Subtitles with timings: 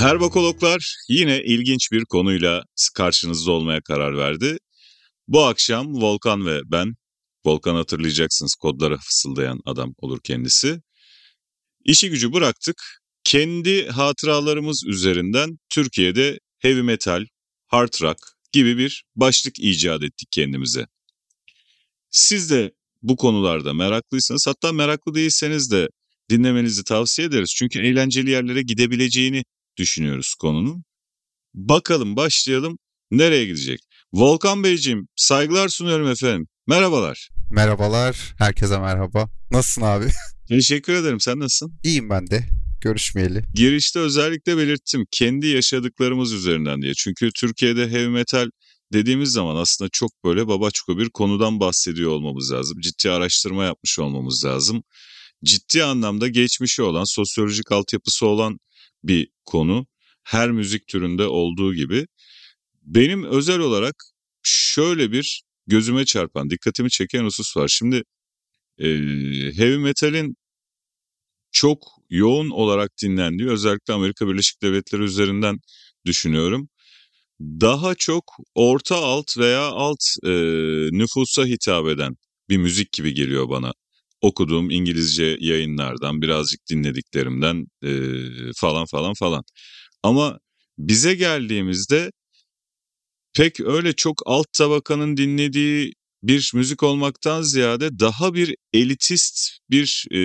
[0.00, 2.62] Herbokologlar yine ilginç bir konuyla
[2.94, 4.58] karşınızda olmaya karar verdi.
[5.28, 6.94] Bu akşam Volkan ve ben,
[7.44, 10.80] Volkan hatırlayacaksınız kodlara fısıldayan adam olur kendisi.
[11.84, 12.76] İşi gücü bıraktık.
[13.24, 17.24] Kendi hatıralarımız üzerinden Türkiye'de heavy metal,
[17.66, 18.18] hard rock
[18.52, 20.86] gibi bir başlık icat ettik kendimize.
[22.10, 22.72] Siz de
[23.02, 25.88] bu konularda meraklıysanız hatta meraklı değilseniz de
[26.30, 27.54] dinlemenizi tavsiye ederiz.
[27.56, 29.44] Çünkü eğlenceli yerlere gidebileceğini
[29.80, 30.84] düşünüyoruz konunun.
[31.54, 32.78] Bakalım başlayalım
[33.10, 33.80] nereye gidecek?
[34.12, 36.46] Volkan Beyciğim saygılar sunuyorum efendim.
[36.66, 37.28] Merhabalar.
[37.52, 38.34] Merhabalar.
[38.38, 39.30] Herkese merhaba.
[39.50, 40.06] Nasılsın abi?
[40.48, 41.20] Teşekkür ederim.
[41.20, 41.78] Sen nasılsın?
[41.84, 42.48] İyiyim ben de.
[42.80, 43.44] Görüşmeyeli.
[43.54, 45.04] Girişte özellikle belirttim.
[45.10, 46.94] Kendi yaşadıklarımız üzerinden diye.
[46.94, 48.50] Çünkü Türkiye'de heavy metal
[48.92, 52.80] dediğimiz zaman aslında çok böyle babaçko bir konudan bahsediyor olmamız lazım.
[52.80, 54.82] Ciddi araştırma yapmış olmamız lazım.
[55.44, 58.58] Ciddi anlamda geçmişi olan, sosyolojik altyapısı olan
[59.04, 59.86] bir konu.
[60.24, 62.06] Her müzik türünde olduğu gibi.
[62.82, 63.94] Benim özel olarak
[64.42, 67.68] şöyle bir gözüme çarpan, dikkatimi çeken husus var.
[67.68, 68.02] Şimdi
[68.78, 68.86] e,
[69.56, 70.36] heavy metalin
[71.52, 71.78] çok
[72.10, 75.58] yoğun olarak dinlendiği özellikle Amerika Birleşik Devletleri üzerinden
[76.06, 76.68] düşünüyorum.
[77.40, 80.30] Daha çok orta alt veya alt e,
[80.92, 82.16] nüfusa hitap eden
[82.48, 83.72] bir müzik gibi geliyor bana.
[84.22, 87.90] Okuduğum İngilizce yayınlardan, birazcık dinlediklerimden e,
[88.56, 89.44] falan falan falan.
[90.02, 90.38] Ama
[90.78, 92.10] bize geldiğimizde
[93.34, 100.18] pek öyle çok alt tabakanın dinlediği bir müzik olmaktan ziyade daha bir elitist bir e,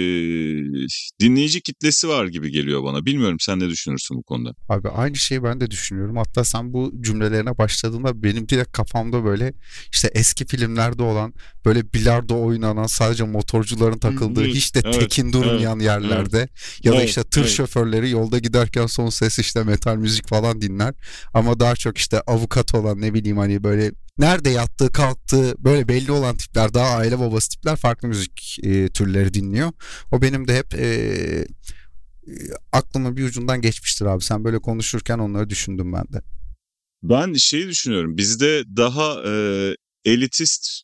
[1.19, 3.05] dinleyici kitlesi var gibi geliyor bana.
[3.05, 4.53] Bilmiyorum sen ne düşünürsün bu konuda?
[4.69, 6.15] Abi aynı şeyi ben de düşünüyorum.
[6.17, 9.53] Hatta sen bu cümlelerine başladığında benim direkt kafamda böyle
[9.91, 11.33] işte eski filmlerde olan
[11.65, 16.49] böyle bilardo oynanan sadece motorcuların takıldığı Hı, hiç de evet, tekin durmayan evet, yerlerde evet,
[16.83, 17.51] ya da evet, işte tır evet.
[17.51, 20.93] şoförleri yolda giderken son ses işte metal müzik falan dinler.
[21.33, 26.11] Ama daha çok işte avukat olan ne bileyim hani böyle nerede yattığı kalktığı böyle belli
[26.11, 29.71] olan tipler daha aile babası tipler farklı müzik e, türleri dinliyor.
[30.11, 32.33] O benim de hep e, e,
[32.71, 34.23] aklıma bir ucundan geçmiştir abi.
[34.23, 36.21] Sen böyle konuşurken onları düşündüm ben de.
[37.03, 38.17] Ben şeyi düşünüyorum.
[38.17, 39.33] Bizde daha e,
[40.05, 40.81] elitist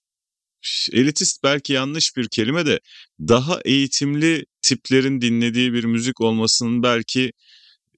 [0.92, 2.80] elitist belki yanlış bir kelime de
[3.20, 7.32] daha eğitimli tiplerin dinlediği bir müzik olmasının belki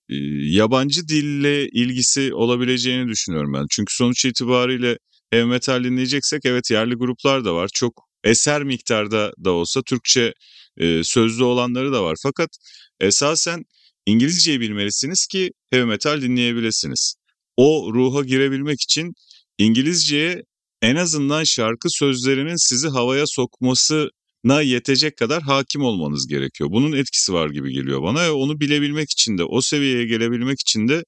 [0.10, 0.16] e,
[0.46, 3.66] yabancı dille ilgisi olabileceğini düşünüyorum ben.
[3.72, 4.98] Çünkü sonuç itibariyle
[5.32, 7.70] heavy metal dinleyeceksek evet yerli gruplar da var.
[7.74, 10.34] Çok eser miktarda da olsa Türkçe
[10.78, 12.18] e, sözlü olanları da var.
[12.24, 12.50] Fakat
[13.00, 13.64] esasen
[14.06, 17.16] İngilizceyi bilmelisiniz ki heavy metal dinleyebilirsiniz.
[17.58, 19.14] O ruha girebilmek için
[19.58, 20.44] İngilizceye
[20.82, 26.70] en azından şarkı sözlerinin sizi havaya sokmasına yetecek kadar hakim olmanız gerekiyor.
[26.72, 31.04] Bunun etkisi var gibi geliyor bana onu bilebilmek için de o seviyeye gelebilmek için de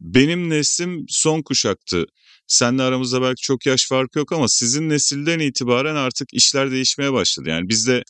[0.00, 2.06] benim neslim son kuşaktı
[2.46, 7.48] Seninle aramızda belki çok yaş farkı yok ama sizin nesilden itibaren artık işler değişmeye başladı.
[7.48, 8.02] Yani bizde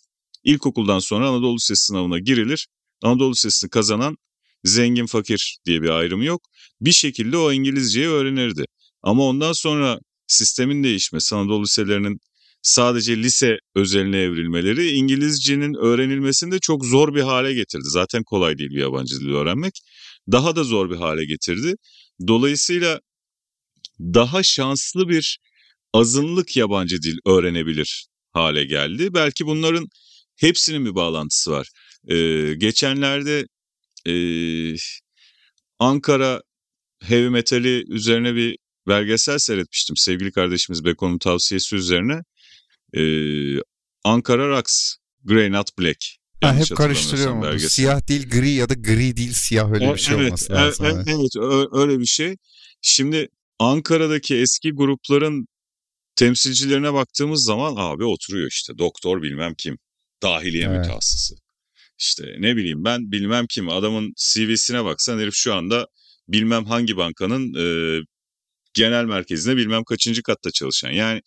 [0.44, 2.66] ilkokuldan sonra Anadolu Lisesi sınavına girilir.
[3.02, 4.16] Anadolu Lisesi'ni kazanan
[4.64, 6.42] zengin fakir diye bir ayrımı yok.
[6.80, 8.64] Bir şekilde o İngilizceyi öğrenirdi.
[9.02, 12.18] Ama ondan sonra sistemin değişmesi, Anadolu liselerinin
[12.62, 17.84] sadece lise özeline evrilmeleri İngilizcenin öğrenilmesini de çok zor bir hale getirdi.
[17.84, 19.80] Zaten kolay değil bir yabancı dil öğrenmek.
[20.32, 21.74] Daha da zor bir hale getirdi.
[22.28, 23.00] Dolayısıyla
[24.00, 25.38] daha şanslı bir
[25.92, 29.14] azınlık yabancı dil öğrenebilir hale geldi.
[29.14, 29.88] Belki bunların
[30.36, 31.68] hepsinin bir bağlantısı var.
[32.08, 33.46] Ee, geçenlerde
[34.06, 34.14] e,
[35.78, 36.42] Ankara
[37.02, 38.58] heavy metali üzerine bir
[38.88, 39.96] belgesel seyretmiştim.
[39.96, 42.20] Sevgili kardeşimiz Beko'nun tavsiyesi üzerine.
[42.94, 43.60] Ee,
[44.04, 44.94] Ankara Rocks,
[45.24, 45.98] Grey Not Black.
[46.40, 47.58] Ha, hep karıştırıyorum.
[47.58, 50.86] Siyah değil gri ya da gri değil siyah öyle bir şey evet, olması lazım.
[50.86, 51.36] Evet, evet
[51.72, 52.36] öyle bir şey.
[52.82, 55.46] Şimdi Ankara'daki eski grupların
[56.16, 59.78] temsilcilerine baktığımız zaman abi oturuyor işte doktor bilmem kim,
[60.22, 60.78] dahiliye evet.
[60.78, 61.34] mütehassısı.
[61.98, 65.86] İşte ne bileyim ben bilmem kim adamın CV'sine baksan herif şu anda
[66.28, 68.00] bilmem hangi bankanın e,
[68.74, 70.90] genel merkezine bilmem kaçıncı katta çalışan.
[70.90, 71.20] Yani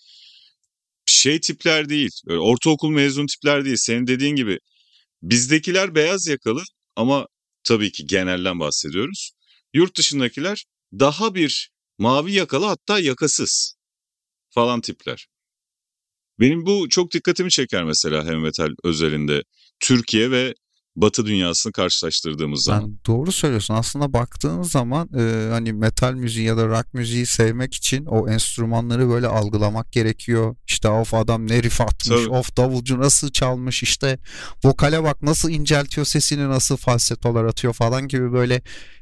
[1.06, 3.78] şey tipler değil, ortaokul mezun tipler değil.
[3.80, 4.60] Senin dediğin gibi
[5.22, 6.64] bizdekiler beyaz yakalı
[6.96, 7.28] ama
[7.64, 9.32] tabii ki genelden bahsediyoruz.
[9.74, 10.66] Yurt dışındakiler
[11.00, 13.76] daha bir Mavi yakalı hatta yakasız
[14.50, 15.28] falan tipler.
[16.40, 19.44] Benim bu çok dikkatimi çeker mesela heavy metal özelinde.
[19.80, 20.54] Türkiye ve
[20.96, 22.82] Batı dünyasını karşılaştırdığımız zaman.
[22.82, 23.74] Yani doğru söylüyorsun.
[23.74, 29.10] Aslında baktığın zaman e, hani metal müziği ya da rock müziği sevmek için o enstrümanları
[29.10, 30.56] böyle algılamak gerekiyor.
[30.68, 32.30] İşte of adam ne riff atmış, Tabii.
[32.30, 34.20] of davulcu nasıl çalmış, işte
[34.64, 38.62] vokale bak nasıl inceltiyor sesini, nasıl falsetolar atıyor falan gibi böyle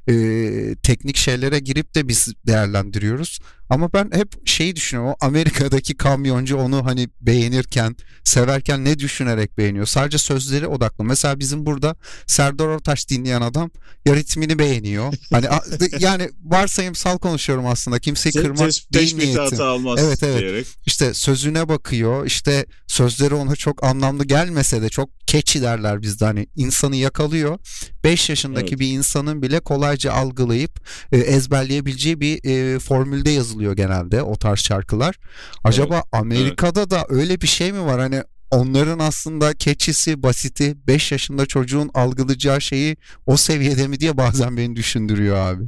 [0.09, 3.39] e, teknik şeylere girip de biz değerlendiriyoruz.
[3.69, 5.11] Ama ben hep şeyi düşünüyorum.
[5.11, 9.85] O Amerika'daki kamyoncu onu hani beğenirken, severken ne düşünerek beğeniyor?
[9.85, 11.03] Sadece sözleri odaklı.
[11.03, 11.95] Mesela bizim burada
[12.27, 13.71] Serdar Ortaç dinleyen adam
[14.05, 15.13] ya ritmini beğeniyor.
[15.31, 15.45] Hani
[15.99, 17.99] yani varsayımsal konuşuyorum aslında.
[17.99, 19.61] Kimseyi kırmak Tes, değil niyetim.
[19.61, 20.39] almaz evet, evet.
[20.39, 20.67] diyerek.
[20.85, 22.25] İşte sözüne bakıyor.
[22.25, 26.25] İşte sözleri ona çok anlamlı gelmese de çok catchy derler bizde.
[26.25, 27.59] Hani insanı yakalıyor.
[28.03, 28.79] 5 yaşındaki evet.
[28.79, 29.59] bir insanın bile
[29.93, 30.71] kolayca algılayıp
[31.11, 35.19] e, ezberleyebileceği bir e, formülde yazılıyor genelde o tarz şarkılar.
[35.63, 36.05] Acaba evet.
[36.11, 36.91] Amerika'da evet.
[36.91, 37.99] da öyle bir şey mi var?
[37.99, 44.57] Hani onların aslında keçisi basiti 5 yaşında çocuğun algılayacağı şeyi o seviyede mi diye bazen
[44.57, 45.63] beni düşündürüyor abi.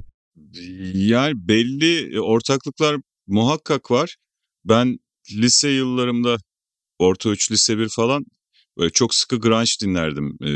[0.94, 2.98] Yani belli ortaklıklar
[3.28, 4.16] muhakkak var.
[4.66, 5.00] Ben
[5.32, 6.38] lise yıllarımda
[7.00, 8.26] orta 3 lise 1 falan
[8.78, 10.38] böyle çok sıkı grunge dinlerdim.
[10.44, 10.50] Ee,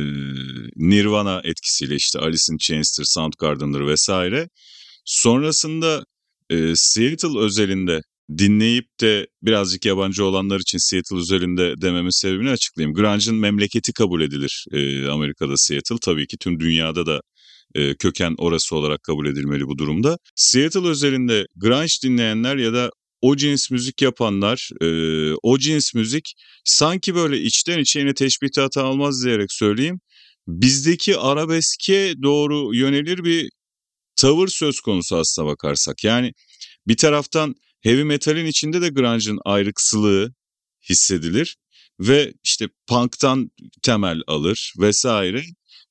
[0.76, 4.50] Nirvana etkisiyle işte Alice in Chains'tir, Soundgarden'dır vesaire.
[5.06, 6.06] Sonrasında
[6.50, 8.02] e, Seattle özelinde
[8.38, 12.96] dinleyip de birazcık yabancı olanlar için Seattle üzerinde dememin sebebini açıklayayım.
[12.96, 15.96] Grunge'ın memleketi kabul edilir e, Amerika'da Seattle.
[16.02, 17.22] Tabii ki tüm dünyada da
[17.76, 20.18] e, köken orası olarak kabul edilmeli bu durumda.
[20.36, 24.88] Seattle özelinde grunge dinleyenler ya da o cins müzik yapanlar, e,
[25.44, 26.34] o cins müzik
[26.66, 30.00] sanki böyle içten içe yine teşbih hata almaz diyerek söyleyeyim.
[30.48, 33.50] Bizdeki arabeske doğru yönelir bir
[34.16, 36.04] tavır söz konusu aslına bakarsak.
[36.04, 36.34] Yani
[36.88, 40.34] bir taraftan heavy metalin içinde de grunge'ın ayrıksılığı
[40.90, 41.58] hissedilir
[42.00, 43.52] ve işte punk'tan
[43.82, 45.44] temel alır vesaire.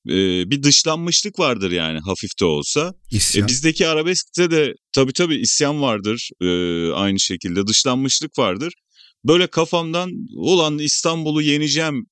[0.09, 2.93] Ee, bir dışlanmışlık vardır yani hafif de olsa.
[3.11, 3.45] İsyan.
[3.45, 6.47] E, bizdeki arabeskte de tabii tabii isyan vardır e,
[6.93, 8.73] aynı şekilde dışlanmışlık vardır.
[9.25, 12.05] Böyle kafamdan olan İstanbul'u yeneceğim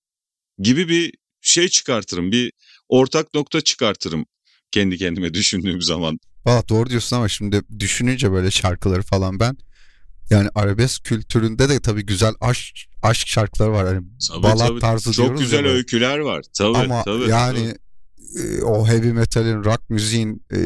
[0.59, 2.31] gibi bir şey çıkartırım.
[2.31, 2.51] Bir
[2.89, 4.25] ortak nokta çıkartırım
[4.71, 6.19] kendi kendime düşündüğüm zaman.
[6.45, 9.57] Valla doğru diyorsun ama şimdi düşününce böyle şarkıları falan ben
[10.29, 13.87] yani arabesk kültüründe de tabii güzel aşk aşk şarkıları var.
[13.87, 14.79] Hani tabii, balat tabii.
[14.79, 16.43] tarzı Çok diyoruz güzel ya öyküler var.
[16.57, 17.86] Tabii, Ama tabii, yani tabii.
[18.63, 20.59] O heavy metalin, rock müziğin e,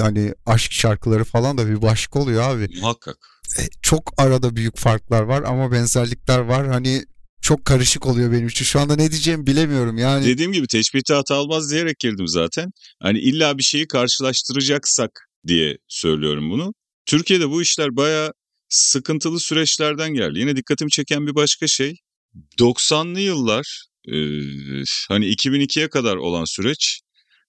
[0.00, 2.68] hani aşk şarkıları falan da bir başka oluyor abi.
[2.80, 3.16] Muhakkak.
[3.58, 6.66] E, çok arada büyük farklar var ama benzerlikler var.
[6.66, 7.04] Hani
[7.42, 8.64] çok karışık oluyor benim için.
[8.64, 10.26] Şu anda ne diyeceğimi bilemiyorum yani.
[10.26, 12.70] Dediğim gibi teşbihte hata almaz diyerek girdim zaten.
[13.02, 15.10] Hani illa bir şeyi karşılaştıracaksak
[15.46, 16.74] diye söylüyorum bunu.
[17.06, 18.32] Türkiye'de bu işler baya
[18.68, 20.38] sıkıntılı süreçlerden geldi.
[20.38, 21.96] Yine dikkatimi çeken bir başka şey
[22.58, 23.95] 90'lı yıllar e,
[25.08, 27.00] hani 2002'ye kadar olan süreç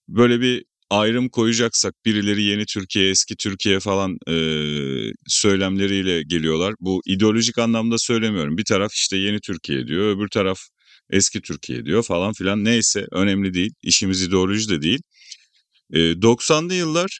[0.07, 4.36] böyle bir ayrım koyacaksak birileri yeni Türkiye, eski Türkiye falan e,
[5.27, 6.74] söylemleriyle geliyorlar.
[6.80, 8.57] Bu ideolojik anlamda söylemiyorum.
[8.57, 10.59] Bir taraf işte yeni Türkiye diyor, öbür taraf
[11.09, 12.63] eski Türkiye diyor falan filan.
[12.65, 13.71] Neyse önemli değil.
[13.83, 15.00] İşimiz ideoloji de değil.
[15.94, 17.19] E, 90'lı yıllar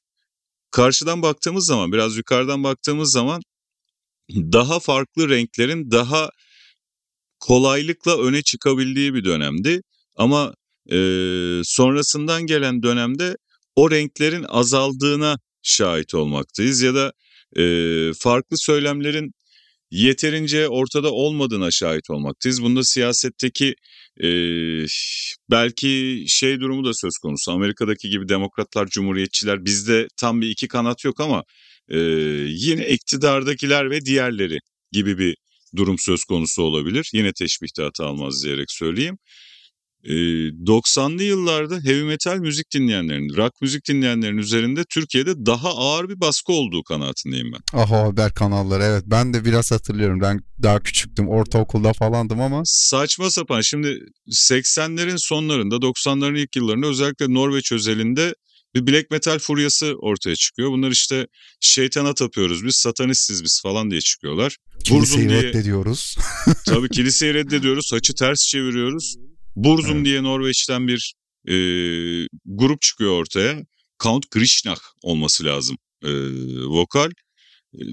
[0.72, 3.42] karşıdan baktığımız zaman, biraz yukarıdan baktığımız zaman
[4.30, 6.30] daha farklı renklerin daha
[7.40, 9.82] kolaylıkla öne çıkabildiği bir dönemdi.
[10.16, 10.54] Ama
[10.92, 10.98] e,
[11.64, 13.36] sonrasından gelen dönemde
[13.76, 17.14] o renklerin azaldığına şahit olmaktayız ya da
[17.58, 17.64] e,
[18.14, 19.32] farklı söylemlerin
[19.92, 22.64] yeterince ortada olmadığına şahit olmaktayız.
[22.64, 23.76] Bunda siyasetteki
[24.24, 24.30] e,
[25.52, 27.52] belki şey durumu da söz konusu.
[27.52, 31.44] Amerika'daki gibi demokratlar, cumhuriyetçiler bizde tam bir iki kanat yok ama
[31.90, 31.98] e,
[32.48, 34.58] yine iktidardakiler ve diğerleri
[34.92, 35.36] gibi bir
[35.78, 37.10] durum söz konusu olabilir.
[37.14, 39.18] Yine teşbihte hata almaz diyerek söyleyeyim.
[40.06, 46.54] 90'lı yıllarda heavy metal müzik dinleyenlerin, rock müzik dinleyenlerin üzerinde Türkiye'de daha ağır bir baskı
[46.54, 47.80] olduğu kanaatindeyim ben.
[47.80, 50.22] Aha haber kanalları evet ben de biraz hatırlıyorum.
[50.22, 52.62] Ben daha küçüktüm ortaokulda falandım ama.
[52.66, 58.34] Saçma sapan şimdi 80'lerin sonlarında 90'ların ilk yıllarında özellikle Norveç özelinde
[58.78, 60.72] bir black metal furyası ortaya çıkıyor.
[60.72, 61.28] Bunlar işte
[61.60, 64.58] şeytana tapıyoruz biz, satanistiz biz falan diye çıkıyorlar.
[64.84, 66.16] Kiliseyi diye, reddediyoruz.
[66.66, 69.16] tabii kiliseyi reddediyoruz, saçı ters çeviriyoruz.
[69.56, 70.06] Burzum evet.
[70.06, 71.14] diye Norveç'ten bir
[71.48, 71.56] e,
[72.46, 73.66] grup çıkıyor ortaya.
[74.04, 76.10] Count Krishnach olması lazım e,
[76.66, 77.12] vokal.
[77.74, 77.84] E,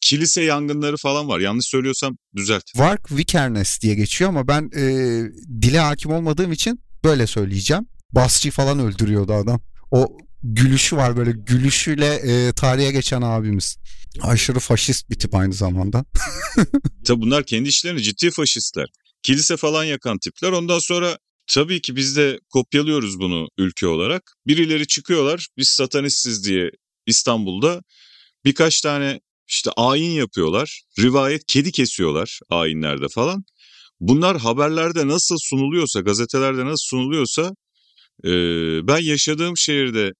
[0.00, 1.40] kilise yangınları falan var.
[1.40, 2.62] Yanlış söylüyorsam düzelt.
[2.76, 4.84] Vark Vikernes diye geçiyor ama ben e,
[5.62, 7.86] dile hakim olmadığım için böyle söyleyeceğim.
[8.12, 9.60] Basçı falan öldürüyordu adam.
[9.90, 13.76] O gülüşü var böyle gülüşüyle e, tarihe geçen abimiz.
[14.22, 16.04] Aşırı faşist bir tip aynı zamanda.
[17.06, 18.86] Tabi bunlar kendi işlerini ciddi faşistler
[19.22, 20.52] kilise falan yakan tipler.
[20.52, 24.22] Ondan sonra tabii ki biz de kopyalıyoruz bunu ülke olarak.
[24.46, 26.70] Birileri çıkıyorlar biz satanistiz diye
[27.06, 27.82] İstanbul'da
[28.44, 30.82] birkaç tane işte ayin yapıyorlar.
[30.98, 33.44] Rivayet kedi kesiyorlar ayinlerde falan.
[34.00, 37.54] Bunlar haberlerde nasıl sunuluyorsa, gazetelerde nasıl sunuluyorsa
[38.24, 38.30] e,
[38.88, 40.12] ben yaşadığım şehirde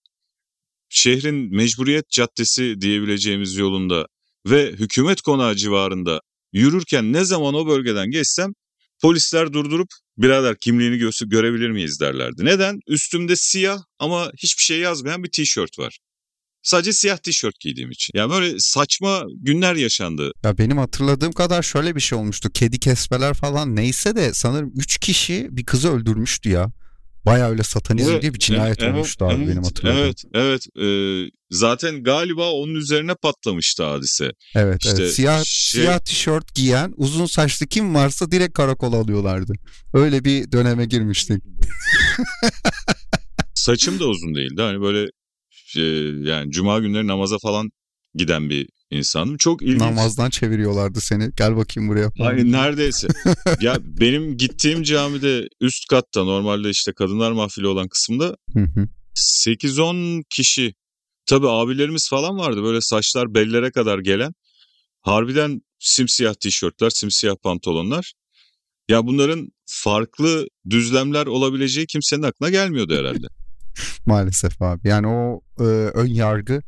[0.95, 4.07] şehrin mecburiyet caddesi diyebileceğimiz yolunda
[4.47, 6.21] ve hükümet konağı civarında
[6.53, 8.53] yürürken ne zaman o bölgeden geçsem
[9.03, 12.45] polisler durdurup birader kimliğini gö- görebilir miyiz derlerdi.
[12.45, 12.79] Neden?
[12.89, 15.99] Üstümde siyah ama hiçbir şey yazmayan bir tişört var.
[16.63, 18.13] Sadece siyah tişört giydiğim için.
[18.15, 20.33] Yani böyle saçma günler yaşandı.
[20.45, 22.51] Ya benim hatırladığım kadar şöyle bir şey olmuştu.
[22.55, 26.71] Kedi kesmeler falan neyse de sanırım 3 kişi bir kızı öldürmüştü ya.
[27.27, 29.99] Baya öyle satanizm Evet, diye bir cinayet evet, olmuştu abi evet, benim hatırladığım.
[29.99, 30.67] Evet, evet.
[30.83, 34.31] Ee, zaten galiba onun üzerine patlamıştı hadise.
[34.55, 35.13] Evet, İşte evet.
[35.15, 39.53] Siyah, şey- siyah tişört giyen uzun saçlı kim varsa direkt karakola alıyorlardı.
[39.95, 41.43] Öyle bir döneme girmiştik.
[43.55, 44.63] Saçım da uzun değildi.
[44.63, 45.11] Hani böyle
[45.77, 45.83] e,
[46.31, 47.71] yani cuma günleri namaza falan
[48.15, 49.37] giden bir insandım.
[49.37, 49.81] Çok ilginç.
[49.81, 51.31] Namazdan çeviriyorlardı seni.
[51.37, 52.11] Gel bakayım buraya.
[52.19, 53.09] Hayır neredeyse.
[53.61, 58.89] ya benim gittiğim camide üst katta normalde işte kadınlar mahfili olan kısımda Hı hı.
[59.47, 60.75] 8-10 kişi
[61.27, 64.33] tabii abilerimiz falan vardı böyle saçlar bellere kadar gelen
[65.01, 68.13] harbiden simsiyah tişörtler simsiyah pantolonlar
[68.89, 73.27] ya bunların farklı düzlemler olabileceği kimsenin aklına gelmiyordu herhalde.
[74.07, 74.89] Maalesef abi.
[74.89, 76.63] Yani o e, ön yargı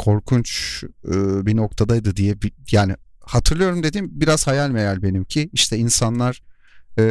[0.00, 5.50] korkunç e, bir noktadaydı diye bir, yani hatırlıyorum dediğim biraz hayal meyal benimki.
[5.52, 6.42] İşte insanlar
[6.98, 7.04] e,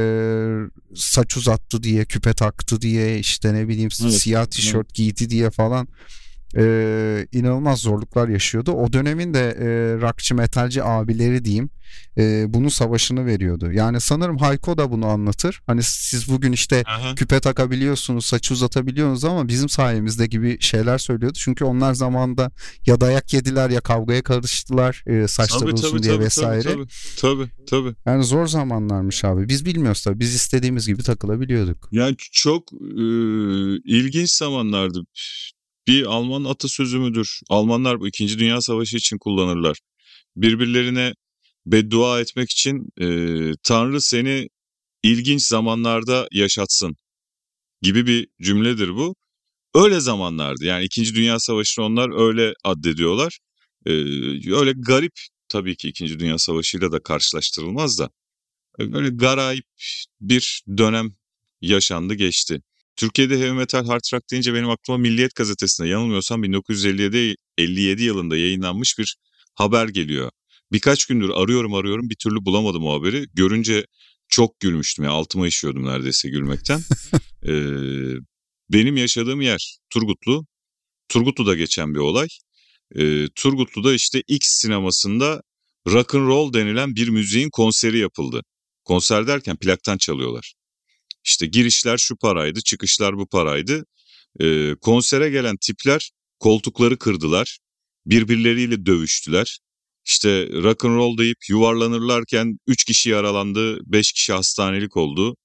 [0.95, 5.87] saç uzattı diye, küpe taktı diye, işte ne bileyim Evet, siyah tişört giydi diye falan
[6.57, 8.71] e, inanılmaz zorluklar yaşıyordu.
[8.71, 9.67] O dönemin de e,
[10.01, 11.69] rockçı metalci abileri diyeyim
[12.17, 13.71] e, bunun savaşını veriyordu.
[13.71, 15.61] Yani sanırım Hayko da bunu anlatır.
[15.67, 16.83] Hani siz bugün işte
[17.15, 21.37] küpe takabiliyorsunuz, saçı uzatabiliyorsunuz ama bizim sayemizde gibi şeyler söylüyordu.
[21.39, 22.51] Çünkü onlar zamanında
[22.85, 26.73] ya dayak yediler ya kavgaya karıştılar e, saçları Tabii, uzun tabii, diye tabii, vesaire.
[26.73, 26.85] Tabii,
[27.17, 27.95] tabii, tabii.
[28.05, 29.49] Yani zor zamanlarmış abi.
[29.49, 30.19] Biz bilmiyoruz tabii.
[30.19, 31.89] Biz istediğimiz gibi takılabiliyorduk.
[31.91, 33.05] Yani çok e,
[33.85, 35.05] ilginç zamanlardı.
[35.89, 37.39] Bir Alman atasözü müdür?
[37.49, 39.77] Almanlar bu İkinci Dünya Savaşı için kullanırlar.
[40.35, 41.13] Birbirlerine
[41.65, 43.07] beddua etmek için e,
[43.63, 44.49] Tanrı seni
[45.03, 46.95] ilginç zamanlarda yaşatsın
[47.81, 49.15] gibi bir cümledir bu.
[49.75, 50.65] Öyle zamanlardı.
[50.65, 53.39] Yani İkinci Dünya Savaşı'nı onlar öyle addediyorlar.
[53.85, 53.91] E,
[54.55, 55.13] öyle garip
[55.47, 58.09] tabii ki İkinci Dünya Savaşı'yla da karşılaştırılmaz da.
[58.79, 59.65] Böyle garip
[60.21, 61.15] bir dönem
[61.61, 62.61] yaşandı geçti.
[62.99, 68.99] Türkiye'de heavy metal hard rock deyince benim aklıma Milliyet gazetesinde yanılmıyorsam 1957 57 yılında yayınlanmış
[68.99, 69.15] bir
[69.55, 70.31] haber geliyor.
[70.71, 73.25] Birkaç gündür arıyorum arıyorum bir türlü bulamadım o haberi.
[73.33, 73.85] Görünce
[74.27, 76.81] çok gülmüştüm ya altıma işiyordum neredeyse gülmekten.
[77.47, 77.51] Ee,
[78.69, 80.45] benim yaşadığım yer Turgutlu.
[81.09, 82.27] Turgutlu'da geçen bir olay.
[82.95, 85.41] Ee, Turgutlu'da işte X sinemasında
[85.87, 88.41] rock and roll denilen bir müziğin konseri yapıldı.
[88.83, 90.53] Konser derken plaktan çalıyorlar.
[91.23, 93.85] İşte girişler şu paraydı, çıkışlar bu paraydı.
[94.41, 97.59] Ee, konsere gelen tipler koltukları kırdılar.
[98.05, 99.59] Birbirleriyle dövüştüler.
[100.05, 105.35] İşte rock and roll deyip yuvarlanırlarken 3 kişi yaralandı, 5 kişi hastanelik oldu.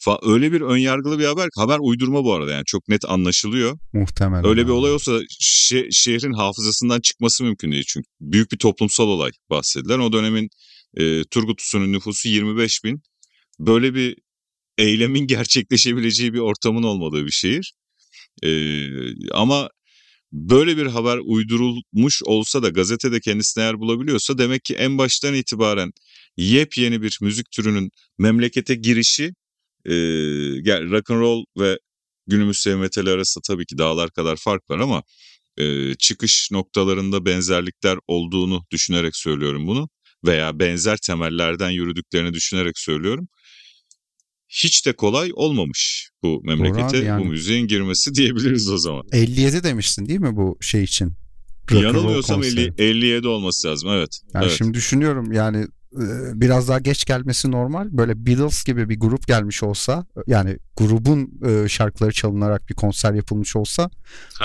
[0.00, 3.78] Fa- öyle bir önyargılı bir haber haber uydurma bu arada yani çok net anlaşılıyor.
[3.92, 4.46] Muhtemelen.
[4.46, 5.12] Öyle bir olay olsa
[5.42, 9.98] şe- şehrin hafızasından çıkması mümkün değil çünkü büyük bir toplumsal olay bahsedilen.
[9.98, 10.48] O dönemin
[10.96, 13.02] e, Turgutlusu'nun nüfusu 25 bin.
[13.58, 14.16] Böyle bir
[14.78, 17.72] eylemin gerçekleşebileceği bir ortamın olmadığı bir şehir.
[18.42, 18.50] E,
[19.32, 19.70] ama
[20.32, 25.92] böyle bir haber uydurulmuş olsa da gazetede kendisine yer bulabiliyorsa demek ki en baştan itibaren
[26.36, 29.34] yepyeni bir müzik türünün memlekete girişi
[29.86, 29.92] e,
[30.90, 31.78] rock and roll ve
[32.26, 35.02] günümüz heavy metal arasında tabii ki dağlar kadar fark var ama
[35.58, 39.88] e, çıkış noktalarında benzerlikler olduğunu düşünerek söylüyorum bunu
[40.26, 43.28] veya benzer temellerden yürüdüklerini düşünerek söylüyorum.
[44.52, 47.24] Hiç de kolay olmamış bu memlekete abi, yani.
[47.24, 49.02] bu müziğin girmesi diyebiliriz o zaman.
[49.12, 51.12] 57 demiştin değil mi bu şey için?
[51.70, 52.60] Yanılmıyorsam konseri.
[52.60, 54.20] 50, 57 olması lazım evet.
[54.34, 54.54] Yani evet.
[54.58, 55.66] şimdi düşünüyorum yani
[56.34, 57.88] biraz daha geç gelmesi normal.
[57.90, 63.56] Böyle Beatles gibi bir grup gelmiş olsa yani grubun e, şarkıları çalınarak bir konser yapılmış
[63.56, 63.90] olsa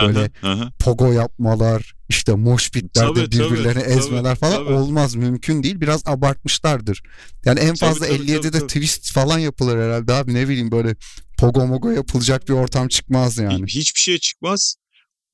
[0.02, 0.32] böyle
[0.80, 4.74] pogo yapmalar işte mosh Tabii, tabii, birbirlerini tabii, ezmeler falan tabii.
[4.74, 5.82] olmaz mümkün değil.
[5.82, 7.04] Biraz abartmışlardır.
[7.46, 8.68] Yani en Tabii, fazla tabii, 57'de tabii, tabii.
[8.68, 10.96] twist falan yapılır herhalde abi ne bileyim böyle
[11.38, 13.66] pogo mogo yapılacak bir ortam çıkmaz yani.
[13.68, 14.76] Hiçbir şey çıkmaz.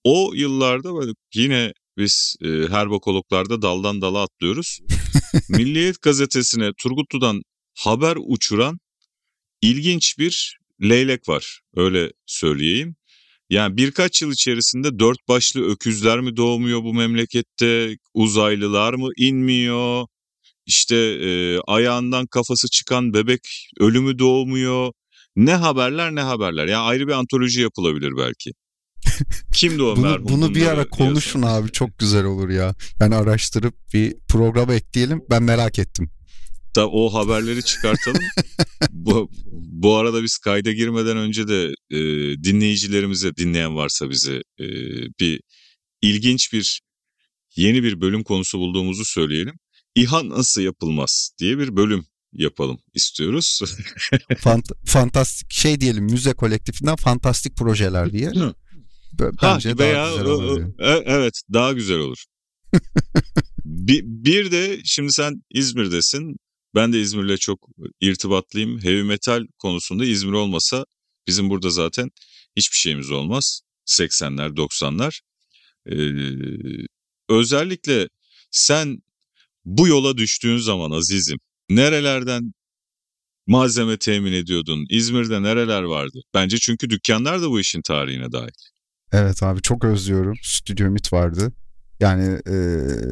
[0.03, 4.79] O yıllarda böyle yine biz e, herbokologlarda daldan dala atlıyoruz.
[5.49, 7.41] Milliyet gazetesine Turgutlu'dan
[7.79, 8.79] haber uçuran
[9.61, 11.59] ilginç bir leylek var.
[11.75, 12.95] Öyle söyleyeyim.
[13.49, 17.97] Yani birkaç yıl içerisinde dört başlı öküzler mi doğmuyor bu memlekette?
[18.13, 20.07] Uzaylılar mı inmiyor?
[20.65, 24.91] İşte e, ayağından kafası çıkan bebek ölümü doğmuyor.
[25.35, 26.67] Ne haberler ne haberler.
[26.67, 28.51] Yani ayrı bir antoloji yapılabilir belki.
[29.53, 30.27] Kimdi o bunu, merhum?
[30.29, 31.61] bunu bir ara konuşun yazan?
[31.61, 32.75] abi çok güzel olur ya.
[32.99, 35.21] Yani araştırıp bir programa ekleyelim.
[35.29, 36.09] Ben merak ettim.
[36.75, 38.23] Da o haberleri çıkartalım.
[38.91, 41.97] bu, bu arada biz kayda girmeden önce de e,
[42.43, 44.65] dinleyicilerimize dinleyen varsa bizi e,
[45.19, 45.41] bir
[46.01, 46.81] ilginç bir
[47.55, 49.55] yeni bir bölüm konusu bulduğumuzu söyleyelim.
[49.95, 53.59] İHA nasıl yapılmaz diye bir bölüm yapalım istiyoruz.
[54.29, 58.31] Fant- fantastik şey diyelim müze kolektifinden fantastik projeler diye.
[59.19, 60.61] Bence ha, daha veya güzel olur.
[60.61, 62.23] o- e- evet daha güzel olur.
[63.65, 66.35] bir, bir de şimdi sen İzmir'desin.
[66.75, 67.59] Ben de İzmir'le çok
[68.01, 68.79] irtibatlıyım.
[68.83, 70.85] Heavy metal konusunda İzmir olmasa
[71.27, 72.09] bizim burada zaten
[72.57, 73.61] hiçbir şeyimiz olmaz.
[73.85, 75.19] 80'ler 90'lar.
[75.89, 76.85] Ee,
[77.29, 78.07] özellikle
[78.51, 78.97] sen
[79.65, 81.37] bu yola düştüğün zaman azizim
[81.69, 82.53] nerelerden
[83.47, 84.85] malzeme temin ediyordun?
[84.89, 86.19] İzmir'de nereler vardı?
[86.33, 88.51] Bence çünkü dükkanlar da bu işin tarihine dahil.
[89.13, 90.35] Evet abi çok özlüyorum.
[90.43, 91.51] Stüdyo Ümit vardı.
[91.99, 92.53] Yani e,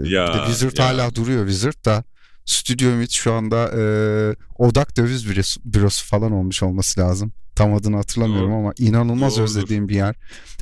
[0.10, 0.86] Ya, bir de Wizard ya.
[0.86, 2.03] hala duruyor Wizard da.
[2.46, 3.84] Stüdyo Ümit şu anda e,
[4.58, 7.34] Odak Döviz bürosu, bürosu falan olmuş olması lazım.
[7.55, 8.58] Tam adını hatırlamıyorum Doğru.
[8.60, 9.43] ama inanılmaz Doğrudur.
[9.43, 10.15] özlediğim bir yer.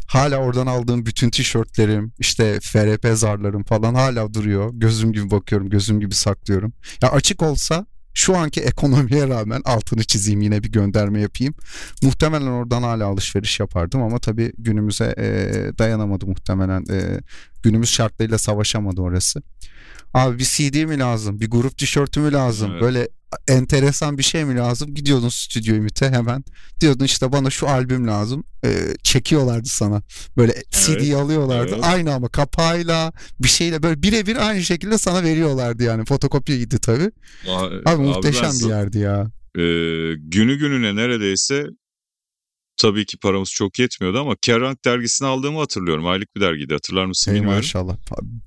[0.07, 4.69] Hala oradan aldığım bütün tişörtlerim, işte FRP zarlarım falan hala duruyor.
[4.73, 6.73] Gözüm gibi bakıyorum, gözüm gibi saklıyorum.
[7.01, 11.53] Ya açık olsa şu anki ekonomiye rağmen altını çizeyim yine bir gönderme yapayım.
[12.03, 15.27] Muhtemelen oradan hala alışveriş yapardım ama tabii günümüze e,
[15.77, 16.85] dayanamadı muhtemelen.
[16.91, 17.19] E,
[17.63, 19.41] günümüz şartlarıyla savaşamadı orası.
[20.13, 21.39] Abi bir CD mi lazım?
[21.41, 22.71] Bir grup tişörtü mü lazım?
[22.71, 22.81] Evet.
[22.81, 23.07] Böyle
[23.47, 24.93] enteresan bir şey mi lazım?
[24.93, 26.43] Gidiyordun stüdyo ümite hemen.
[26.81, 28.43] Diyordun işte bana şu albüm lazım.
[28.65, 30.01] Ee, çekiyorlardı sana.
[30.37, 31.71] Böyle CD'yi alıyorlardı.
[31.73, 31.83] evet.
[31.83, 36.05] Aynı ama kapağıyla bir şeyle böyle birebir aynı şekilde sana veriyorlardı yani.
[36.05, 37.11] Fotokopyaydı tabii.
[37.85, 39.21] Abi, muhteşem ben bir yerdi ya.
[39.55, 39.63] e,
[40.17, 41.65] günü gününe neredeyse
[42.81, 46.07] tabii ki paramız çok yetmiyordu ama Kerrang dergisini aldığımı hatırlıyorum.
[46.07, 47.57] Aylık bir dergiydi hatırlar mısın Hey bilmiyorum.
[47.59, 47.97] maşallah.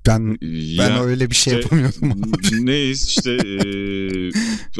[0.07, 0.37] Ben
[0.77, 2.11] ben Ya, öyle bir şey işte, yapamıyordum.
[2.11, 2.65] abi.
[2.65, 4.31] Neyiz işte e,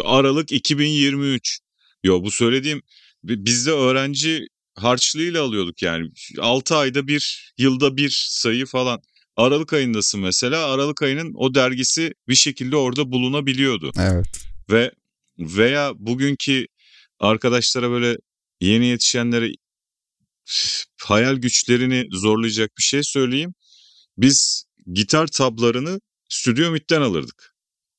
[0.04, 1.60] Aralık 2023.
[2.04, 2.82] Yo bu söylediğim
[3.24, 6.10] bi- biz de öğrenci harçlığıyla alıyorduk yani.
[6.40, 9.00] 6 ayda bir, yılda bir sayı falan.
[9.38, 10.66] Aralık ayındasın mesela.
[10.72, 13.92] Aralık ayının o dergisi bir şekilde orada bulunabiliyordu.
[14.00, 14.26] evet.
[14.72, 14.92] Ve
[15.40, 16.66] veya bugünkü
[17.20, 18.18] arkadaşlara böyle
[18.66, 19.52] yeni yetişenlere
[21.02, 23.54] hayal güçlerini zorlayacak bir şey söyleyeyim.
[24.18, 26.00] Biz gitar tablarını
[26.30, 27.56] Stüdyo Ümit'ten alırdık.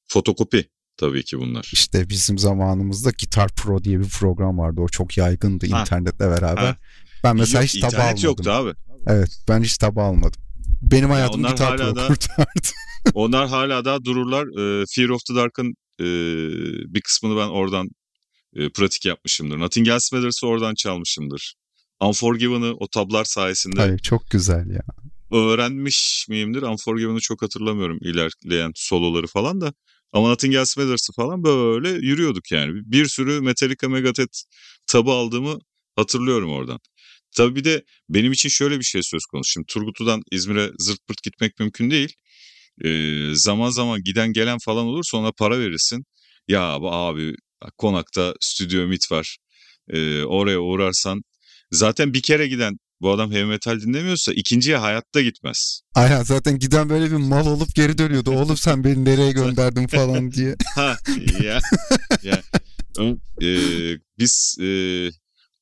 [0.07, 1.71] Fotokopi tabii ki bunlar.
[1.73, 4.81] İşte bizim zamanımızda Gitar Pro diye bir program vardı.
[4.81, 5.81] O çok yaygındı Ha.
[5.81, 6.63] internetle beraber.
[6.65, 6.77] Ha.
[7.25, 8.25] Ben mesela Yok, hiç internet almadım.
[8.25, 8.73] yoktu abi.
[9.07, 10.43] Evet ben hiç tabu almadım.
[10.83, 12.69] Benim hayatım onlar Gitar Pro da- kurtardı.
[13.15, 14.45] Onlar hala daha dururlar.
[14.47, 16.05] Ee, Fear of the Dark'ın e,
[16.95, 17.89] bir kısmını ben oradan
[18.55, 19.59] e, pratik yapmışımdır.
[19.59, 21.55] Nothing Else Matters'ı oradan çalmışımdır.
[22.01, 24.83] Unforgiven'ı o tablar sayesinde Hayır çok güzel ya.
[25.33, 26.63] öğrenmiş miyimdir?
[26.63, 29.73] Unforgiven'ı çok hatırlamıyorum ilerleyen soloları falan da.
[30.13, 32.73] Ama Nothing Else Matters'ı falan böyle yürüyorduk yani.
[32.75, 34.39] Bir sürü Metallica Megadeth
[34.87, 35.59] tabı aldığımı
[35.97, 36.79] hatırlıyorum oradan.
[37.37, 39.51] Tabii bir de benim için şöyle bir şey söz konusu.
[39.51, 42.13] Şimdi Turgutlu'dan İzmir'e zırt pırt gitmek mümkün değil.
[42.85, 46.05] Ee, zaman zaman giden gelen falan olursa ona para verirsin.
[46.49, 47.35] Ya abi
[47.79, 49.37] konakta stüdyo Ümit var.
[49.89, 51.23] Ee, oraya uğrarsan
[51.71, 55.81] zaten bir kere giden bu adam heavy metal dinlemiyorsa ikinciye hayatta gitmez.
[55.95, 58.31] Aynen zaten giden böyle bir mal olup geri dönüyordu.
[58.31, 60.57] Oğlum sen beni nereye gönderdin falan diye.
[60.75, 60.97] Ha
[61.43, 61.61] ya.
[62.23, 62.43] ya.
[63.43, 64.69] Ee, biz e,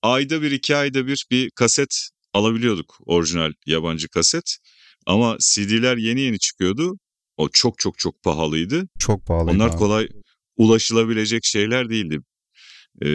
[0.03, 4.57] ayda bir iki ayda bir bir kaset alabiliyorduk orijinal yabancı kaset.
[5.07, 6.99] Ama CD'ler yeni yeni çıkıyordu.
[7.37, 8.89] O çok çok çok pahalıydı.
[8.99, 9.51] Çok pahalı.
[9.51, 10.09] Onlar kolay
[10.63, 12.19] ulaşılabilecek şeyler değildi.
[13.03, 13.07] Ee,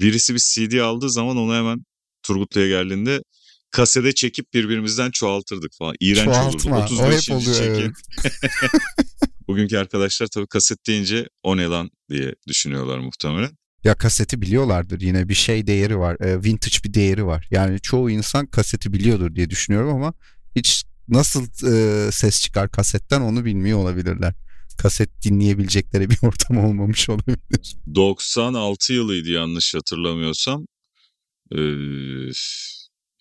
[0.00, 1.78] birisi bir CD aldığı zaman onu hemen
[2.22, 3.22] Turgutlu'ya geldiğinde
[3.70, 5.94] kasede çekip birbirimizden çoğaltırdık falan.
[6.00, 6.78] İğrenç Çoğaltma.
[6.78, 6.94] olurdu.
[7.00, 7.30] O hep 35.
[7.30, 7.92] oluyor, çekim.
[9.48, 13.50] Bugünkü arkadaşlar tabii kaset deyince o ne lan diye düşünüyorlar muhtemelen.
[13.84, 16.16] Ya kaseti biliyorlardır yine bir şey değeri var.
[16.20, 17.48] e, vintage bir değeri var.
[17.50, 20.14] Yani çoğu insan kaseti biliyordur diye düşünüyorum ama
[20.56, 24.34] hiç nasıl e, ses çıkar kasetten onu bilmiyor olabilirler.
[24.78, 27.76] Kaset dinleyebilecekleri bir ortam olmamış olabilir.
[27.94, 30.66] 96 yılıydı yanlış hatırlamıyorsam.
[31.52, 31.58] Ee,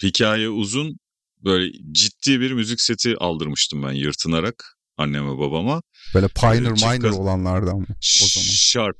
[0.03, 0.97] hikaye uzun.
[1.43, 5.81] Böyle ciddi bir müzik seti aldırmıştım ben yırtınarak anneme babama.
[6.13, 7.85] Böyle Pioneer Çift Minor olanlardan mı?
[8.23, 8.47] O zaman.
[8.51, 8.97] Sharp.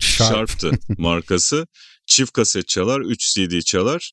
[0.00, 0.28] Sharp.
[0.28, 1.66] Sharp'tı markası.
[2.06, 4.12] Çift kaset çalar, 3 CD çalar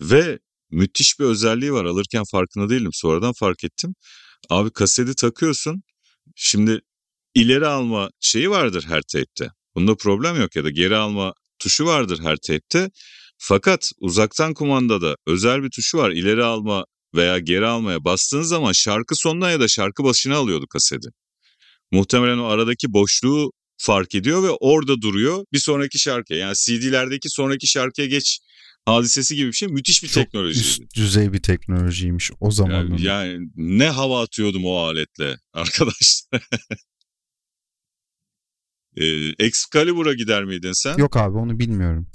[0.00, 0.38] ve
[0.70, 1.84] müthiş bir özelliği var.
[1.84, 2.90] Alırken farkında değilim.
[2.92, 3.94] Sonradan fark ettim.
[4.50, 5.82] Abi kaseti takıyorsun.
[6.36, 6.80] Şimdi
[7.34, 9.48] ileri alma şeyi vardır her teypte.
[9.74, 12.90] Bunda problem yok ya da geri alma tuşu vardır her teypte.
[13.38, 16.10] Fakat uzaktan kumandada özel bir tuşu var.
[16.10, 21.08] İleri alma veya geri almaya bastığın zaman şarkı sonuna ya da şarkı başına alıyordu kaseti.
[21.92, 26.38] Muhtemelen o aradaki boşluğu fark ediyor ve orada duruyor bir sonraki şarkıya.
[26.38, 28.38] Yani CD'lerdeki sonraki şarkıya geç
[28.84, 30.60] hadisesi gibi bir şey müthiş bir Çok teknoloji.
[30.60, 32.72] üst düzey bir teknolojiymiş o zaman.
[32.72, 36.42] Yani, yani ne hava atıyordum o aletle arkadaşlar.
[38.96, 39.04] ee,
[39.38, 40.96] Excalibur'a gider miydin sen?
[40.96, 42.06] Yok abi onu bilmiyorum.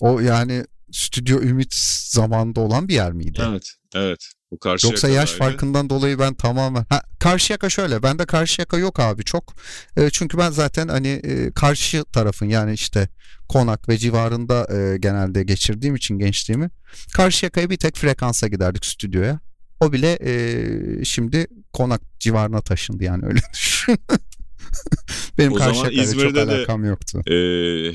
[0.00, 1.74] O yani Stüdyo Ümit
[2.10, 3.42] zamanında olan bir yer miydi?
[3.48, 4.18] Evet, evet.
[4.50, 8.78] Bu karşı Yoksa yaş farkından dolayı ben tamamen ha, karşı yaka şöyle bende karşı yaka
[8.78, 9.54] yok abi çok
[9.96, 13.08] e, çünkü ben zaten hani e, karşı tarafın yani işte
[13.48, 16.70] konak ve civarında e, genelde geçirdiğim için gençliğimi
[17.14, 19.40] karşı yakaya bir tek frekansa giderdik stüdyoya
[19.80, 23.98] o bile e, şimdi konak civarına taşındı yani öyle düşün.
[25.38, 27.20] Benim o karşı zaman yakayla çok İzmir'de de alakam yoktu.
[27.26, 27.32] e,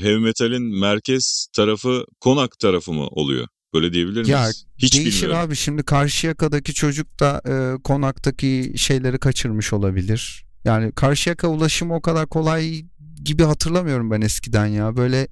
[0.02, 3.46] heavy metal'in merkez tarafı konak tarafı mı oluyor?
[3.74, 4.28] Böyle diyebilir miyiz?
[4.28, 5.46] Ya, Hiç Değişir bilmiyorum.
[5.48, 10.44] abi şimdi Karşıyaka'daki çocuk da e, konaktaki şeyleri kaçırmış olabilir.
[10.64, 12.84] Yani Karşıyaka ulaşımı o kadar kolay
[13.24, 14.96] gibi hatırlamıyorum ben eskiden ya.
[14.96, 15.28] Böyle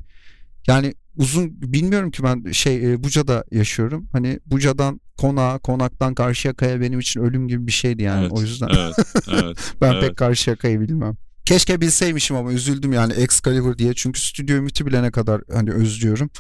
[0.67, 4.09] yani uzun bilmiyorum ki ben şey e, Buca'da yaşıyorum.
[4.13, 8.21] Hani Buca'dan konağa, konaktan Karşıyaka'ya benim için ölüm gibi bir şeydi yani.
[8.21, 8.95] Evet, o yüzden Evet,
[9.29, 9.59] evet.
[9.81, 10.03] ben evet.
[10.09, 11.17] pek Karşıyaka'yı bilmem.
[11.45, 13.95] Keşke bilseymişim ama üzüldüm yani Excalibur diye.
[13.95, 16.31] Çünkü Stüdyo Ümit'i bilene kadar hani özlüyorum.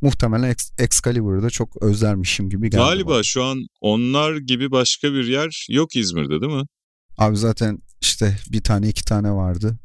[0.00, 2.82] Muhtemelen Ex- Excalibur'u da çok özlermişim gibi geldi.
[2.82, 3.22] Galiba bana.
[3.22, 6.66] şu an onlar gibi başka bir yer yok İzmir'de değil mi?
[7.18, 9.78] Abi zaten işte bir tane iki tane vardı.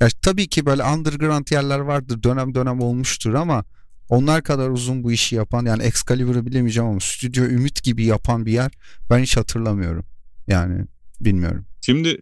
[0.00, 2.22] Ya tabii ki böyle underground yerler vardır.
[2.22, 3.64] Dönem dönem olmuştur ama
[4.08, 8.52] onlar kadar uzun bu işi yapan yani Excalibur'u bilemeyeceğim ama Stüdyo Ümit gibi yapan bir
[8.52, 8.72] yer
[9.10, 10.04] ben hiç hatırlamıyorum.
[10.46, 10.86] Yani
[11.20, 11.66] bilmiyorum.
[11.80, 12.18] Şimdi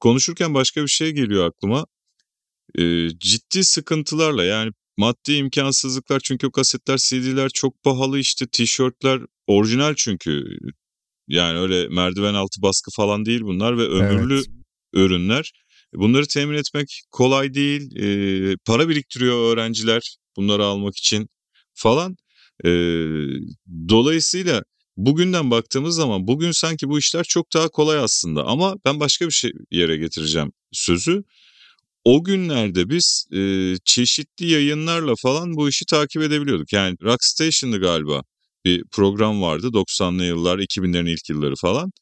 [0.00, 1.86] konuşurken başka bir şey geliyor aklıma.
[2.78, 9.94] Ee, ciddi sıkıntılarla yani maddi imkansızlıklar çünkü o kasetler CD'ler çok pahalı işte tişörtler orijinal
[9.94, 10.44] çünkü
[11.28, 14.46] yani öyle merdiven altı baskı falan değil bunlar ve ömürlü Evet.
[14.94, 15.52] ürünler.
[15.94, 17.96] Bunları temin etmek kolay değil.
[17.96, 21.28] Ee, para biriktiriyor öğrenciler bunları almak için
[21.74, 22.16] falan.
[22.64, 22.68] Ee,
[23.88, 24.62] dolayısıyla
[24.96, 29.32] bugünden baktığımız zaman bugün sanki bu işler çok daha kolay aslında ama ben başka bir
[29.32, 31.24] şey yere getireceğim sözü.
[32.04, 36.72] O günlerde biz e, çeşitli yayınlarla falan bu işi takip edebiliyorduk.
[36.72, 38.22] Yani Rock Station'dı galiba
[38.64, 41.92] bir program vardı 90'lı yıllar 2000'lerin ilk yılları falan.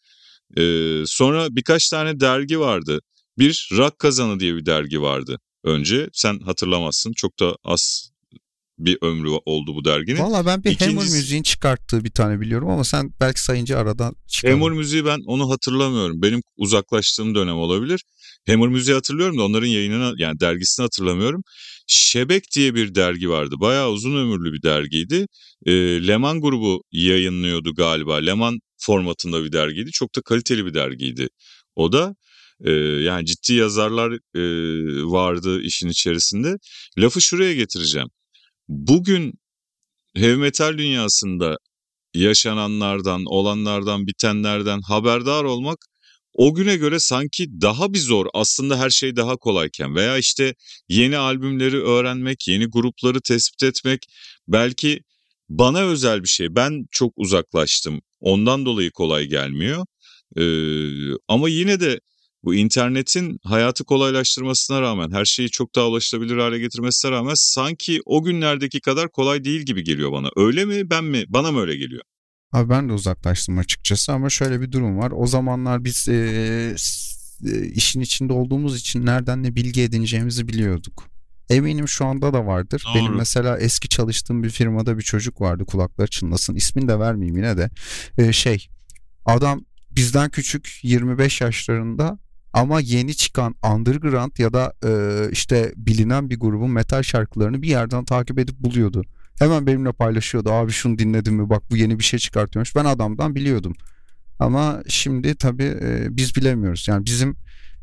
[0.57, 3.01] Ee, sonra birkaç tane dergi vardı.
[3.39, 6.09] Bir Rock Kazanı diye bir dergi vardı önce.
[6.13, 8.11] Sen hatırlamazsın çok da az
[8.85, 10.19] bir ömrü oldu bu derginin.
[10.19, 14.15] Valla ben bir Hammer İkincisi- müziğin çıkarttığı bir tane biliyorum ama sen belki sayınca aradan
[14.29, 14.51] çıkar.
[14.51, 16.23] Hammer müziği ben onu hatırlamıyorum.
[16.23, 18.01] Benim uzaklaştığım dönem olabilir.
[18.47, 21.43] Hammer müziği hatırlıyorum da onların yayınını yani dergisini hatırlamıyorum.
[21.87, 23.55] Şebek diye bir dergi vardı.
[23.61, 25.27] Bayağı uzun ömürlü bir dergiydi.
[25.67, 25.73] E,
[26.07, 28.17] Leman grubu yayınlıyordu galiba.
[28.17, 29.91] Leman formatında bir dergiydi.
[29.91, 31.29] Çok da kaliteli bir dergiydi.
[31.77, 32.15] O da
[32.65, 34.43] e, yani ciddi yazarlar e,
[35.13, 36.57] vardı işin içerisinde.
[36.99, 38.09] Lafı şuraya getireceğim.
[38.69, 39.33] Bugün
[40.17, 41.57] heavy metal dünyasında
[42.15, 45.79] yaşananlardan, olanlardan, bitenlerden haberdar olmak
[46.35, 48.27] o güne göre sanki daha bir zor.
[48.35, 50.55] Aslında her şey daha kolayken veya işte
[50.89, 54.01] yeni albümleri öğrenmek, yeni grupları tespit etmek
[54.49, 55.01] belki
[55.49, 56.55] bana özel bir şey.
[56.57, 58.01] Ben çok uzaklaştım.
[58.21, 59.87] Ondan dolayı kolay gelmiyor.
[60.37, 62.01] Ee, ama yine de
[62.45, 68.23] bu internetin hayatı kolaylaştırmasına rağmen, her şeyi çok daha ulaşılabilir hale getirmesine rağmen sanki o
[68.23, 70.29] günlerdeki kadar kolay değil gibi geliyor bana.
[70.37, 71.25] Öyle mi ben mi?
[71.29, 72.03] Bana mı öyle geliyor?
[72.53, 75.13] Abi ben de uzaklaştım açıkçası ama şöyle bir durum var.
[75.17, 76.75] O zamanlar biz e,
[77.47, 81.05] e, işin içinde olduğumuz için nereden ne bilgi edineceğimizi biliyorduk.
[81.51, 82.85] Eminim şu anda da vardır.
[82.87, 82.95] Doğru.
[82.95, 86.55] Benim mesela eski çalıştığım bir firmada bir çocuk vardı kulakları çınlasın.
[86.55, 87.71] İsmini de vermeyeyim yine de.
[88.19, 88.69] E, şey
[89.25, 92.19] adam bizden küçük 25 yaşlarında
[92.55, 94.91] ama yeni çıkan underground ya da e,
[95.33, 99.05] işte bilinen bir grubun metal şarkılarını bir yerden takip edip buluyordu.
[99.39, 100.51] Hemen benimle paylaşıyordu.
[100.51, 101.51] Abi şunu dinledin mi?
[101.51, 102.77] Bak bu yeni bir şey çıkartıyormuş.
[102.77, 103.75] Ben adamdan biliyordum.
[104.39, 106.89] Ama şimdi tabii e, biz bilemiyoruz.
[106.89, 107.37] Yani bizim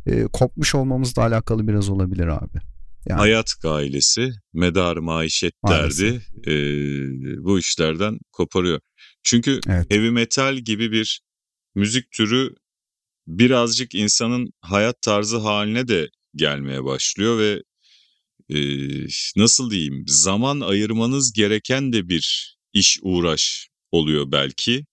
[0.06, 2.60] e, kopmuş olmamızla alakalı biraz olabilir abi.
[3.10, 3.20] Yani.
[3.20, 6.54] Hayat gailesi, medar maişet derdi e,
[7.44, 8.80] bu işlerden koparıyor.
[9.24, 9.92] Çünkü Evet.
[9.92, 11.22] heavy metal gibi bir
[11.76, 12.56] müzik türü
[13.40, 17.64] birazcık insanın hayat tarzı haline de gelmeye başlıyor ve
[18.50, 18.58] e,
[19.36, 24.86] nasıl diyeyim zaman ayırmanız gereken de bir iş uğraş oluyor belki.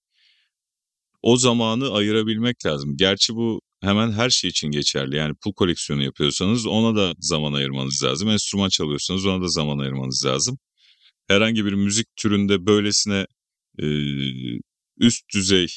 [1.21, 2.97] O zamanı ayırabilmek lazım.
[2.97, 5.15] Gerçi bu hemen her şey için geçerli.
[5.15, 8.29] Yani pul koleksiyonu yapıyorsanız ona da zaman ayırmanız lazım.
[8.29, 10.57] Enstrüman çalıyorsanız ona da zaman ayırmanız lazım.
[11.27, 13.27] Herhangi bir müzik türünde böylesine
[13.79, 13.85] e,
[14.97, 15.67] üst düzey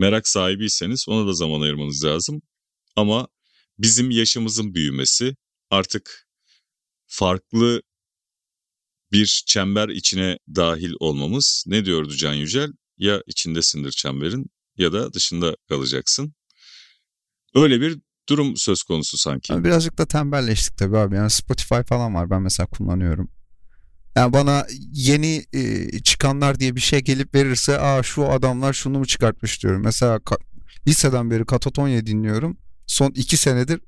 [0.00, 2.42] merak sahibiyseniz ona da zaman ayırmanız lazım.
[2.96, 3.28] Ama
[3.78, 5.36] bizim yaşımızın büyümesi
[5.70, 6.26] artık
[7.06, 7.82] farklı
[9.12, 12.72] bir çember içine dahil olmamız ne diyordu Can Yücel?
[12.98, 16.34] Ya içindesindir çemberin ya da dışında kalacaksın.
[17.54, 19.64] Öyle bir durum söz konusu sanki.
[19.64, 21.14] Birazcık da tembelleştik tabii abi.
[21.14, 22.30] Yani Spotify falan var.
[22.30, 23.30] Ben mesela kullanıyorum.
[24.16, 29.06] Yani bana yeni e, çıkanlar diye bir şey gelip verirse aa şu adamlar şunu mu
[29.06, 29.82] çıkartmış diyorum.
[29.82, 30.40] Mesela ka-
[30.88, 32.56] liseden beri Katatonya dinliyorum.
[32.86, 33.80] Son iki senedir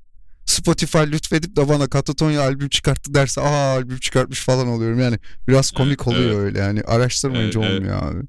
[0.45, 4.99] Spotify lütfedip de bana Katatonya albüm çıkarttı derse aa albüm çıkartmış falan oluyorum.
[4.99, 6.39] Yani biraz komik evet, oluyor evet.
[6.39, 8.13] öyle yani araştırmayınca evet, olmuyor evet.
[8.13, 8.27] abi.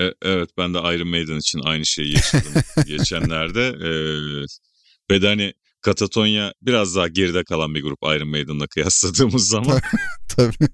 [0.00, 2.52] E, evet ben de Iron Maiden için aynı şeyi yaşadım
[2.86, 3.66] geçenlerde.
[3.66, 4.44] Ee,
[5.10, 9.80] ve de hani Katatonya biraz daha geride kalan bir grup Iron Maiden'la kıyasladığımız zaman.
[10.36, 10.68] Tabii.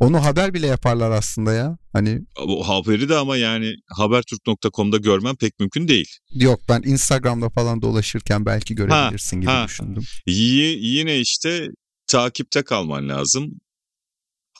[0.00, 1.78] Onu haber bile yaparlar aslında ya.
[1.92, 6.08] Hani o haberi de ama yani habertürk.com'da görmem pek mümkün değil.
[6.30, 9.64] Yok ben Instagram'da falan dolaşırken belki görebilirsin ha, gibi ha.
[9.68, 10.02] düşündüm.
[10.26, 11.68] Y- yine işte
[12.06, 13.50] takipte kalman lazım.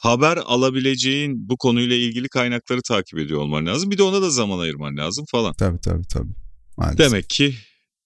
[0.01, 3.91] Haber alabileceğin bu konuyla ilgili kaynakları takip ediyor olman lazım.
[3.91, 5.53] Bir de ona da zaman ayırman lazım falan.
[5.53, 6.31] Tabii tabii tabii.
[6.77, 6.99] Maalesef.
[6.99, 7.55] Demek ki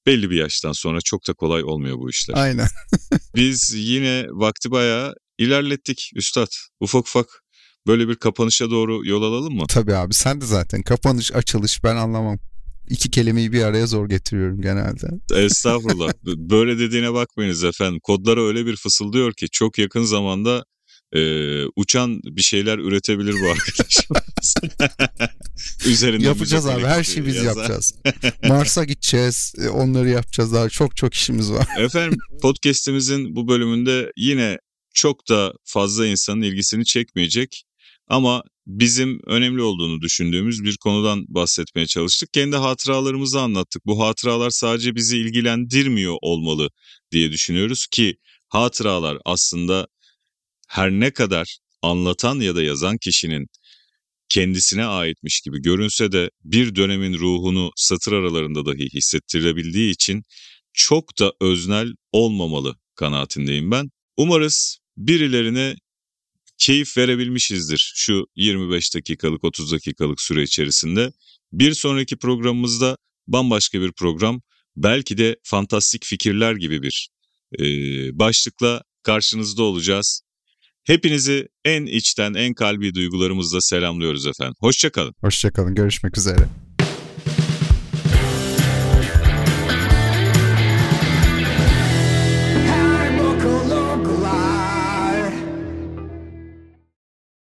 [0.05, 2.35] belli bir yaştan sonra çok da kolay olmuyor bu işler.
[2.37, 2.67] Aynen.
[3.35, 6.51] Biz yine vakti bayağı ilerlettik üstad.
[6.79, 7.27] Ufak ufak
[7.87, 9.63] böyle bir kapanışa doğru yol alalım mı?
[9.69, 12.39] Tabii abi sen de zaten kapanış açılış ben anlamam.
[12.89, 15.07] İki kelimeyi bir araya zor getiriyorum genelde.
[15.45, 16.13] Estağfurullah.
[16.25, 17.99] böyle dediğine bakmayınız efendim.
[18.03, 20.65] Kodlara öyle bir fısıldıyor ki çok yakın zamanda
[21.15, 21.21] e,
[21.75, 24.55] uçan bir şeyler üretebilir bu arkadaşımız.
[25.85, 27.55] Üzerinde yapacağız abi her şeyi biz yazar.
[27.55, 27.93] yapacağız.
[28.47, 31.67] Mars'a gideceğiz e, onları yapacağız daha çok çok işimiz var.
[31.79, 34.57] Efendim podcast'imizin bu bölümünde yine
[34.93, 37.63] çok da fazla insanın ilgisini çekmeyecek
[38.07, 42.33] ama bizim önemli olduğunu düşündüğümüz bir konudan bahsetmeye çalıştık.
[42.33, 43.85] Kendi hatıralarımızı anlattık.
[43.85, 46.69] Bu hatıralar sadece bizi ilgilendirmiyor olmalı
[47.11, 48.15] diye düşünüyoruz ki
[48.49, 49.87] hatıralar aslında
[50.71, 53.47] her ne kadar anlatan ya da yazan kişinin
[54.29, 60.23] kendisine aitmiş gibi görünse de bir dönemin ruhunu satır aralarında dahi hissettirebildiği için
[60.73, 63.89] çok da öznel olmamalı kanaatindeyim ben.
[64.17, 65.75] Umarız birilerine
[66.57, 71.11] keyif verebilmişizdir şu 25 dakikalık 30 dakikalık süre içerisinde.
[71.51, 74.41] Bir sonraki programımızda bambaşka bir program
[74.75, 77.09] belki de fantastik fikirler gibi bir
[77.59, 77.63] e,
[78.19, 80.21] başlıkla karşınızda olacağız.
[80.83, 84.55] Hepinizi en içten en kalbi duygularımızla selamlıyoruz efendim.
[84.59, 85.13] Hoşçakalın.
[85.21, 86.47] Hoşçakalın görüşmek üzere.